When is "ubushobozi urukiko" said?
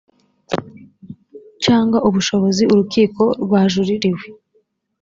2.07-3.23